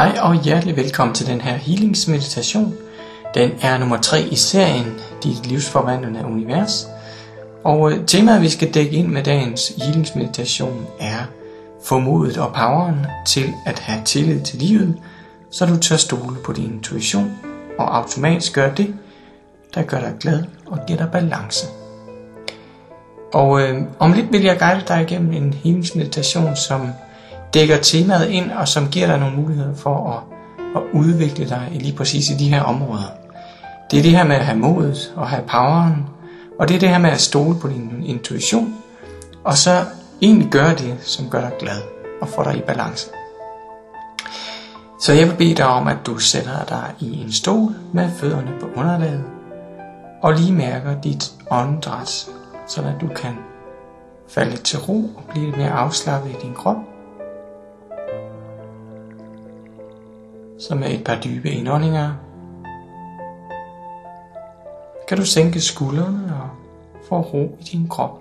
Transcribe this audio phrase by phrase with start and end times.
[0.00, 2.74] Hej og hjertelig velkommen til den her healingsmeditation.
[3.34, 6.88] Den er nummer 3 i serien Dit livsforvandlende univers.
[7.64, 11.18] Og øh, temaet vi skal dække ind med dagens healingsmeditation er
[11.84, 14.96] Formodet og poweren til at have tillid til livet,
[15.50, 17.38] så du tør stole på din intuition
[17.78, 18.94] og automatisk gør det,
[19.74, 21.66] der gør dig glad og giver dig balance.
[23.32, 26.88] Og øh, om lidt vil jeg guide dig igennem en healingsmeditation, som
[27.54, 30.22] dækker temaet ind, og som giver dig nogle muligheder for at,
[30.76, 33.10] at udvikle dig lige præcis i de her områder.
[33.90, 36.06] Det er det her med at have modet og have poweren,
[36.58, 38.74] og det er det her med at stole på din intuition,
[39.44, 39.84] og så
[40.22, 41.80] egentlig gøre det, som gør dig glad
[42.20, 43.10] og får dig i balance.
[45.00, 48.50] Så jeg vil bede dig om, at du sætter dig i en stol med fødderne
[48.60, 49.24] på underlaget,
[50.22, 52.26] og lige mærker dit åndedræt,
[52.68, 53.32] så at du kan
[54.28, 56.89] falde til ro og blive lidt mere afslappet i din krop.
[60.60, 62.14] Så med et par dybe indåndinger
[65.08, 66.48] kan du sænke skuldrene og
[67.08, 68.18] få ro i din krop.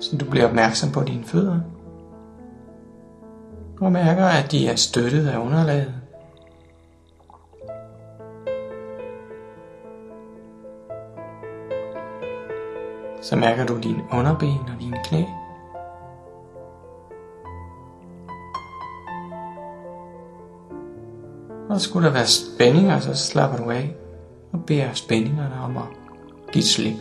[0.00, 1.60] Så du bliver opmærksom på dine fødder
[3.80, 6.05] og mærker, at de er støttet af underlaget.
[13.26, 15.24] Så mærker du dine underben og dine knæ.
[21.68, 23.94] Og skulle der være spændinger, så slapper du af
[24.52, 25.82] og beder spændingerne om at
[26.52, 26.96] give slip.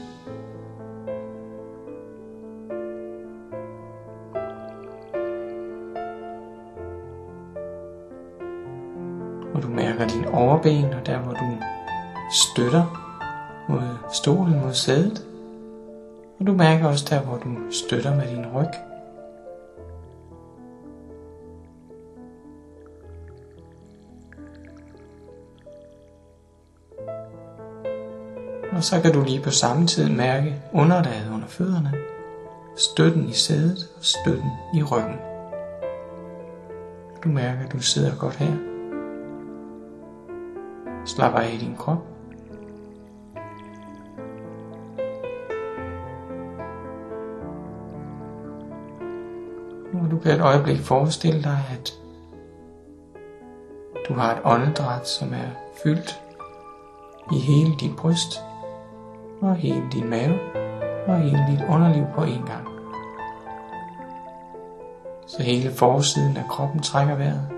[9.53, 11.57] Og du mærker din overben og der hvor du
[12.31, 12.83] støtter
[13.69, 15.34] mod stolen, mod sædet.
[16.45, 18.69] Og du mærker også der, hvor du støtter med din ryg.
[28.71, 31.93] Og så kan du lige på samme tid mærke underlaget under fødderne,
[32.77, 35.19] støtten i sædet og støtten i ryggen.
[37.23, 38.55] Du mærker, at du sidder godt her.
[41.05, 42.14] Slap af i din krop.
[50.33, 51.93] Et øjeblik forestille dig, at
[54.09, 55.49] du har et åndedræt, som er
[55.83, 56.21] fyldt
[57.31, 58.41] i hele dit bryst,
[59.41, 60.39] og hele din mave,
[61.07, 62.67] og hele dit underliv på en gang.
[65.27, 67.49] Så hele forsiden af kroppen trækker vejret.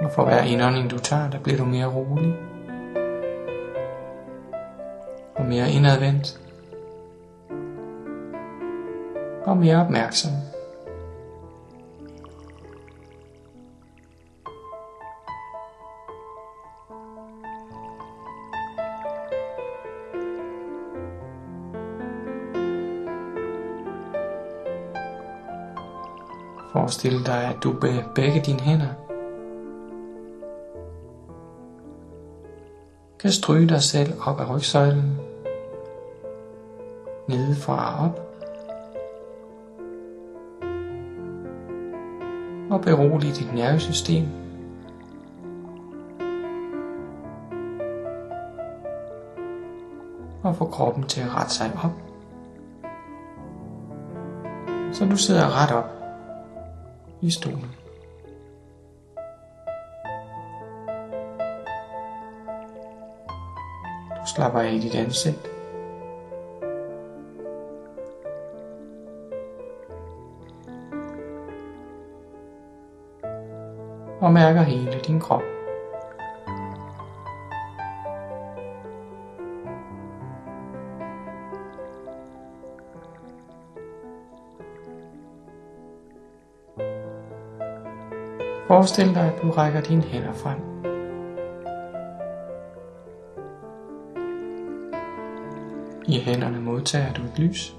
[0.00, 2.34] Og for hver indånding du tager, der bliver du mere rolig
[5.46, 6.40] og mere indadvendt.
[9.44, 10.32] Og mere opmærksom.
[26.72, 28.88] Forestil dig, at du med begge dine hænder.
[33.18, 35.25] Kan stryge dig selv op ad rygsøjlen,
[37.28, 38.20] nedefra og op,
[42.70, 44.24] og berolig dit nervesystem.
[50.42, 51.90] Og få kroppen til at rette sig op.
[54.92, 55.90] Så du sidder ret op
[57.20, 57.74] i stolen.
[64.16, 65.55] Du slapper af i dit ansigt.
[74.26, 75.42] Og mærker hele din krop.
[88.66, 90.58] Forestil dig, at du rækker dine hænder frem.
[96.08, 97.76] I hænderne modtager du et lys.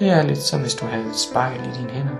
[0.00, 2.16] Det er lidt som hvis du havde et spejl i dine hænder.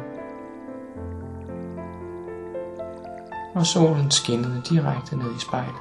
[3.55, 5.75] Og solen skinnede direkte ned i spejlet.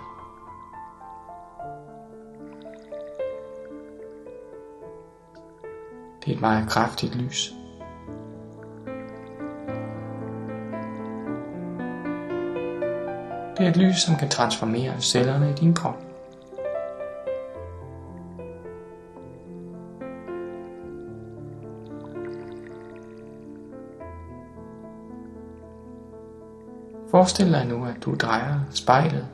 [6.25, 7.53] Det er et meget kraftigt lys.
[13.57, 16.08] Det er et lys, som kan transformere cellerne i din krop.
[27.11, 29.27] Forestil dig nu, at du drejer spejlet,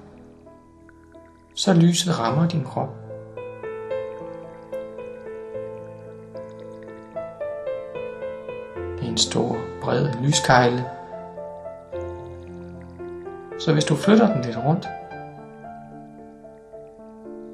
[1.54, 2.90] så lyset rammer din krop.
[8.98, 10.86] Det er en stor, bred lyskejle,
[13.60, 14.88] så hvis du flytter den lidt rundt,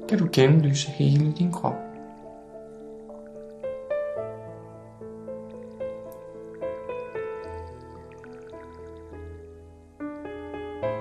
[0.08, 1.91] kan du gennemlyse hele din krop.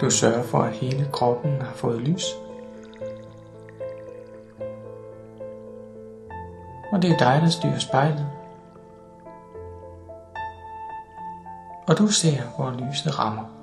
[0.01, 2.25] Du sørger for, at hele kroppen har fået lys.
[6.91, 8.27] Og det er dig, der styrer spejlet.
[11.87, 13.60] Og du ser, hvor lyset rammer.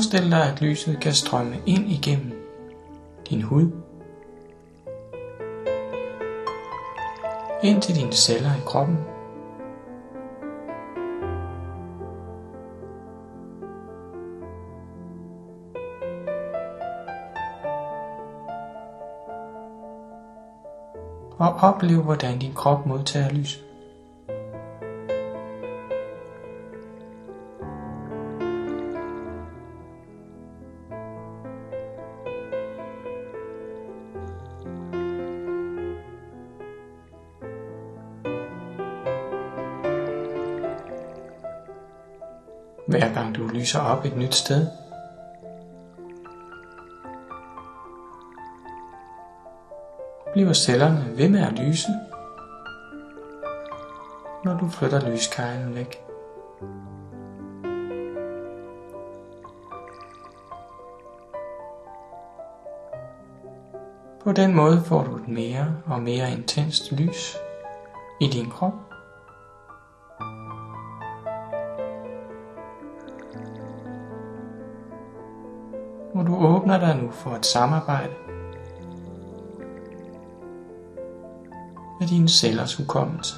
[0.00, 2.32] Forestil dig, at lyset kan strømme ind igennem
[3.30, 3.70] din hud,
[7.62, 8.98] ind til dine celler i kroppen,
[21.38, 23.69] og oplev, hvordan din krop modtager lyset.
[42.90, 44.66] Hver gang du lyser op et nyt sted.
[50.32, 51.88] Bliver cellerne ved med at lyse,
[54.44, 56.02] når du flytter lyskejlen væk.
[64.24, 67.36] På den måde får du et mere og mere intenst lys
[68.20, 68.89] i din krop.
[76.14, 78.12] Hvor du åbner dig nu for et samarbejde
[82.00, 83.34] med dine cellers hukommelse.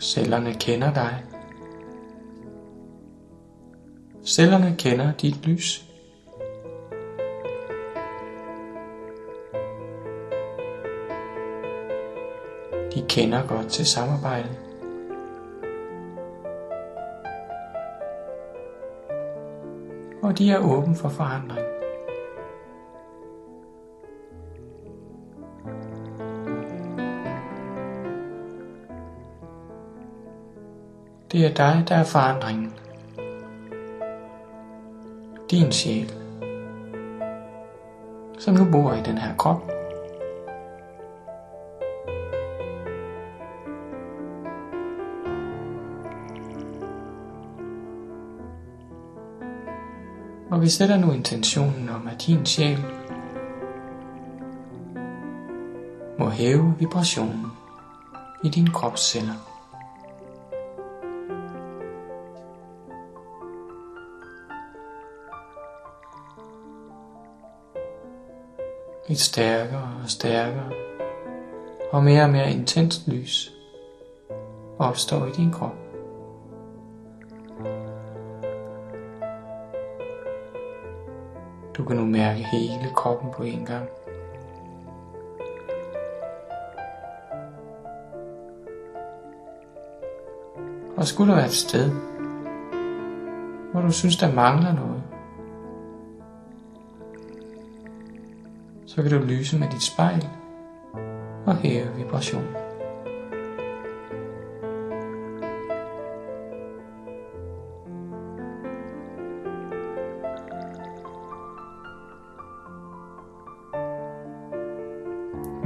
[0.00, 1.24] Cellerne kender dig.
[4.24, 5.95] Cellerne kender dit lys.
[13.16, 14.48] Kender godt til samarbejde.
[20.22, 21.66] Og de er åben for forandring.
[31.32, 32.74] Det er dig, der er forandringen.
[35.50, 36.12] Din sjæl,
[38.38, 39.75] som nu bor i den her krop.
[50.56, 52.78] Og vi sætter nu intentionen om, at din sjæl
[56.18, 57.46] må hæve vibrationen
[58.44, 59.34] i din kropsceller.
[69.08, 70.70] Et stærkere og stærkere
[71.92, 73.52] og mere og mere intenst lys
[74.78, 75.85] opstår i din krop.
[81.86, 83.88] Du kan nu mærke hele kroppen på en gang.
[90.96, 91.90] Og skulle der være et sted,
[93.72, 95.02] hvor du synes, der mangler noget,
[98.86, 100.28] så kan du lyse med dit spejl
[101.46, 102.65] og hæve vibrationen.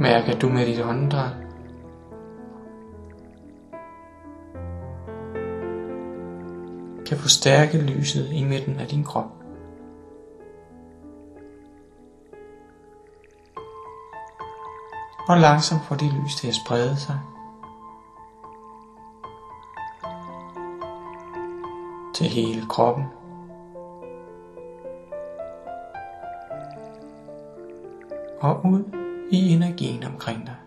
[0.01, 1.31] Mærker du med dit åndedræt.
[7.07, 9.25] kan forstærke lyset i midten af din krop.
[15.27, 17.19] Og langsomt får det lys til at sprede sig.
[22.15, 23.05] Til hele kroppen.
[28.41, 29.00] Og ud
[29.31, 30.60] i energien omkring dig.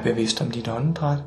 [0.00, 1.18] Vær bevidst om dit åndedræt.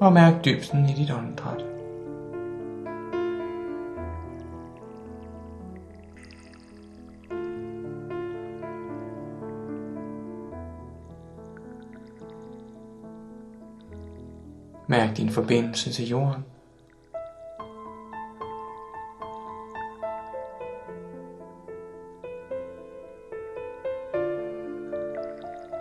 [0.00, 1.59] Og mærk dybden i dit åndedræt.
[14.90, 16.44] Mærk din forbindelse til jorden.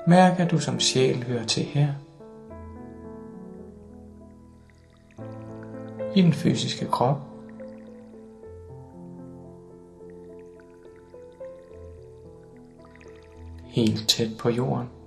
[0.07, 1.93] Mærk, at du som sjæl hører til her.
[6.15, 7.17] I den fysiske krop.
[13.65, 14.98] Helt tæt på jorden.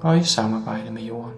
[0.00, 1.34] Og i samarbejde med jorden.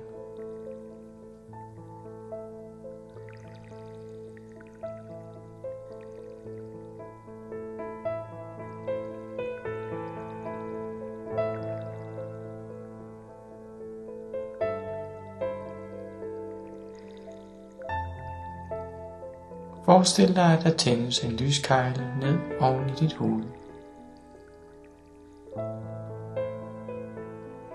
[19.84, 23.59] Forestil dig, at der tændes en lyskejle ned oven i dit hoved.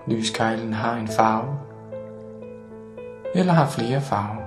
[0.06, 1.58] Lyskejlen har en farve,
[3.34, 4.46] eller har flere farver.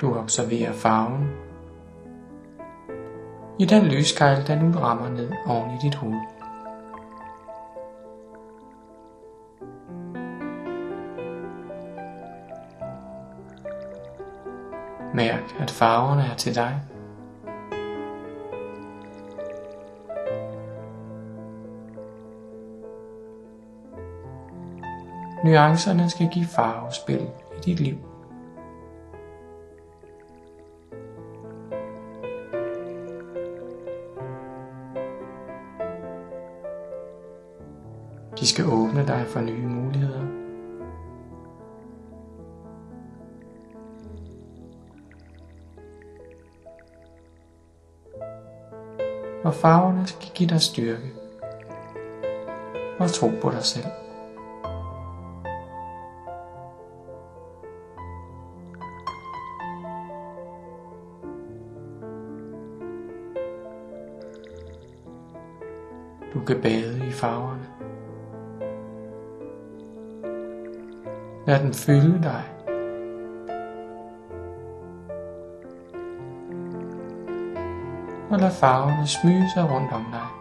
[0.00, 1.30] Du observerer farven
[3.58, 6.37] i den lyskejl, der nu rammer ned oven i dit hoved.
[15.18, 16.80] Mærk, at farverne er til dig.
[25.44, 27.20] Nuancerne skal give farvespil
[27.56, 27.98] i dit liv.
[38.40, 39.66] De skal åbne dig for nye
[49.48, 51.12] og farverne skal give dig styrke
[52.98, 53.84] og tro på dig selv.
[66.34, 67.66] Du kan bade i farverne.
[71.46, 72.57] Lad den fylde dig
[78.38, 80.37] og lad farverne smyge sig rundt om dig.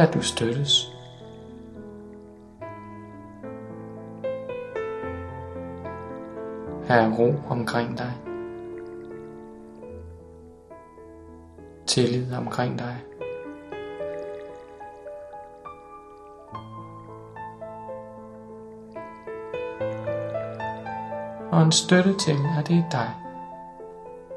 [0.00, 0.92] At du støttes.
[6.88, 8.12] Her er ro omkring dig.
[11.86, 12.96] Tillid omkring dig.
[21.52, 23.10] Og en støtte til, at det er dig,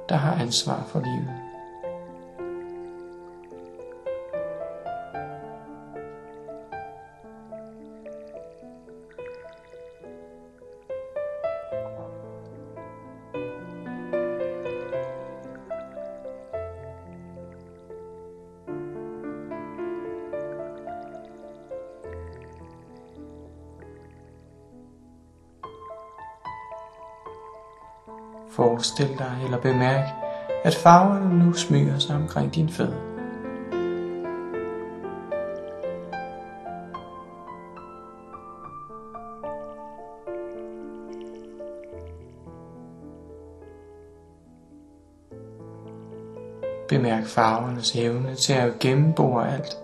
[0.10, 1.43] der har ansvar for livet.
[28.56, 30.06] Forestil dig eller bemærk,
[30.64, 33.14] at farverne nu smyger sig omkring din fødder.
[46.90, 49.78] Bemærk farvernes evne til at gennembore alt.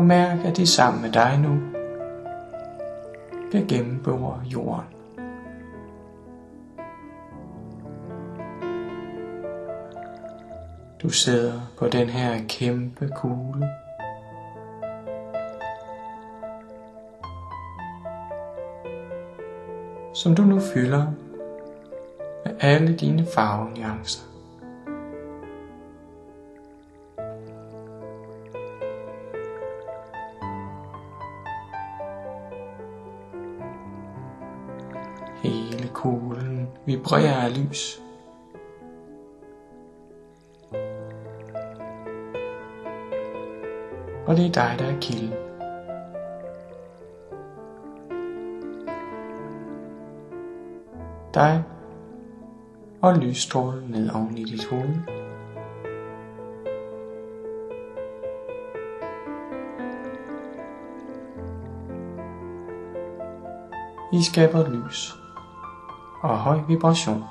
[0.00, 1.60] Og mærk, at de sammen med dig nu
[3.52, 4.84] kan gennembore jorden.
[11.02, 13.70] Du sidder på den her kæmpe kugle
[20.14, 21.06] som du nu fylder
[22.44, 24.29] med alle dine farvenuancer.
[37.10, 38.00] Kuglen vibrerer af lys.
[44.26, 45.34] Og det er dig, der er kilden.
[51.34, 51.64] dig
[53.02, 54.96] og lysstrålen ned oven i dit hoved.
[64.12, 65.19] I skaber lys
[66.20, 67.24] og høj vibration.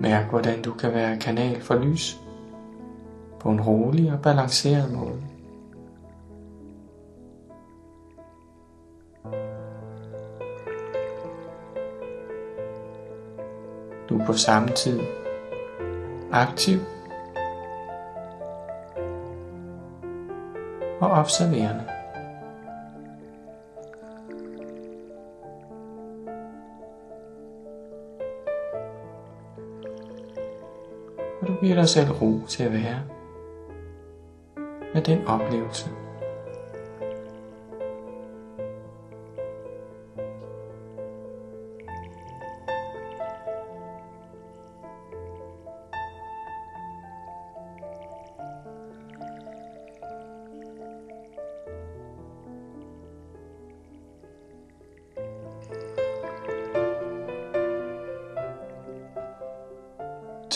[0.00, 2.20] Mærk hvordan du kan være kanal for lys
[3.40, 5.37] på en rolig og balanceret måde.
[14.28, 15.00] På samme tid
[16.32, 16.80] aktiv
[21.00, 21.84] og observerende.
[31.40, 33.02] og du giver dig selv ro til at være
[34.94, 35.90] med den oplevelse.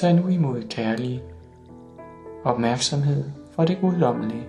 [0.02, 1.22] Tag nu imod kærlig
[2.44, 4.48] opmærksomhed fra det guddommelige.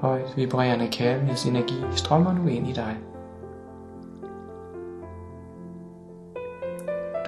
[0.00, 2.96] Højt vibrerende kærlighedsenergi strømmer nu ind i dig.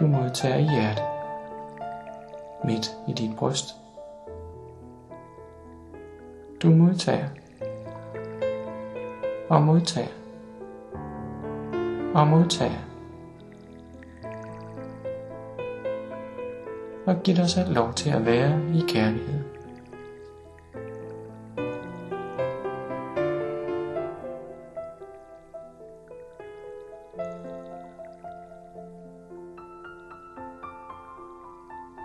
[0.00, 1.04] Du modtager i hjertet,
[2.64, 3.74] midt i dit bryst.
[6.62, 7.28] Du modtager
[9.48, 10.21] og modtager
[12.14, 12.78] og modtage.
[17.06, 19.42] Og giv dig selv lov til at være i kærlighed.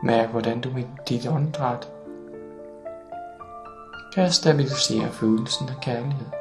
[0.03, 1.87] Mærk hvordan du med dit åndedræt
[4.15, 6.36] kan stabilisere følelsen af kærlighed.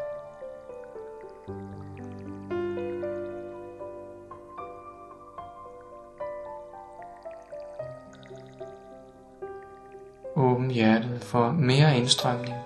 [12.07, 12.57] Mere indstrømning.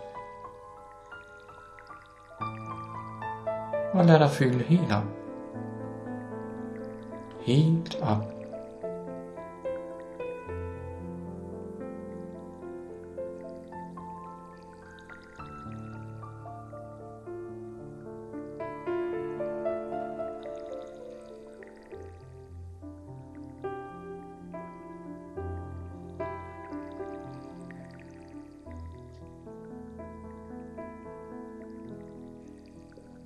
[3.92, 5.04] Og lad dig fylde helt op.
[7.40, 8.39] Helt op.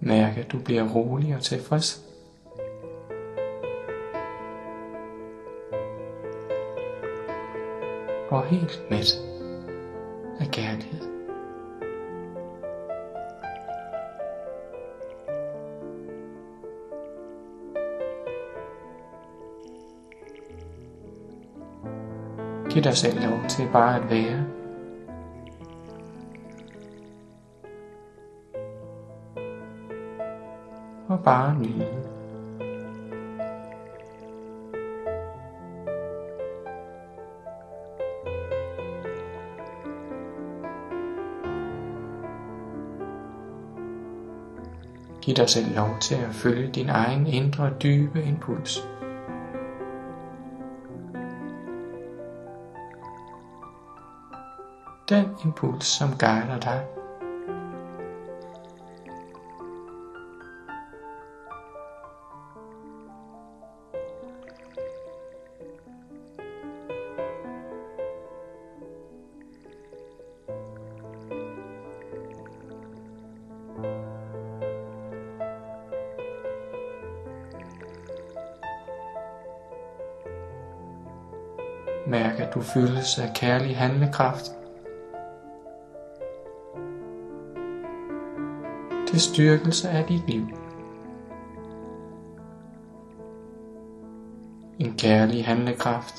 [0.05, 2.05] Mærk, at du bliver rolig og tilfreds.
[8.31, 9.07] Og helt mæt
[10.41, 11.01] af kærlighed.
[22.71, 24.54] Giv dig selv lov til bare at være
[31.25, 32.15] bare nyde.
[45.23, 48.79] Giv dig selv lov til at følge din egen indre dybe impuls.
[55.09, 56.85] Den impuls, som guider dig.
[82.07, 84.51] Mærk, at du fyldes af kærlig handlekraft.
[89.07, 90.47] Til styrkelse af dit liv.
[94.79, 96.15] En kærlig handlekraft,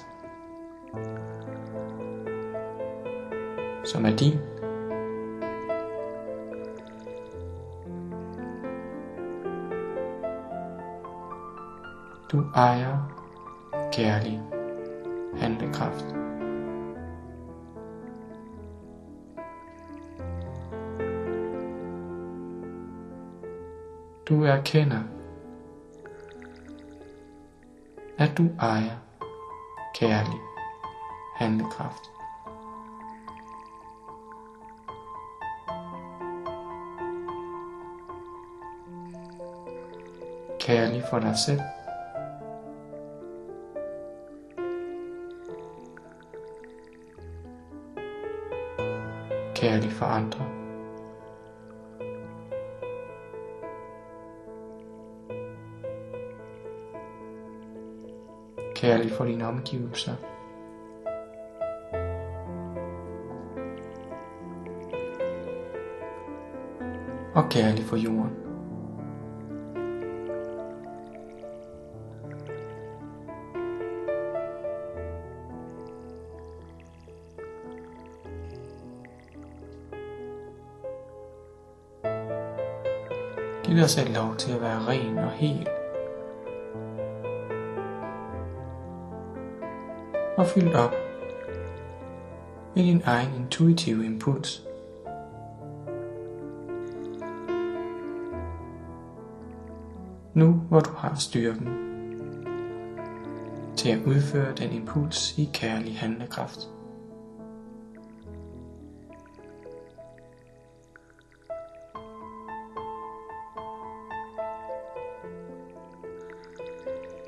[3.85, 4.39] som er din.
[12.31, 12.97] Du ejer
[13.93, 14.54] kærlig
[15.37, 16.05] handlekraft.
[24.29, 25.01] Du erkender,
[28.17, 28.97] at du ejer
[29.95, 30.39] kærlig
[31.35, 32.11] handlekraft.
[40.59, 41.61] Kærlig for dig selv
[49.75, 50.45] kærlig for andre.
[58.75, 60.15] Kærlig for dine omgivelser.
[67.35, 68.44] Og kærlig for jorden.
[83.65, 85.67] Giv dig selv lov til at være ren og hel.
[90.37, 90.93] Og fyldt op
[92.75, 94.63] med din egen intuitive impuls.
[100.33, 101.69] Nu hvor du har styrken
[103.77, 106.74] til at udføre den impuls i kærlig handlekraft.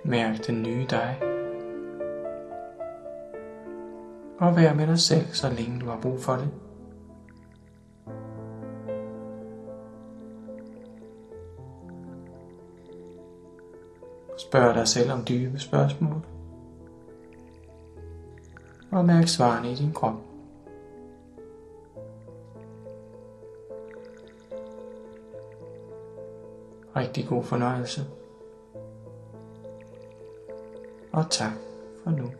[0.07, 1.19] Mærk den nye dig.
[4.39, 6.49] Og vær med dig selv, så længe du har brug for det.
[14.37, 16.25] Spørg dig selv om dybe spørgsmål.
[18.91, 20.15] Og mærk svarene i din krop.
[26.95, 28.01] Rigtig god fornøjelse
[31.11, 31.51] og tak
[32.03, 32.31] for nu.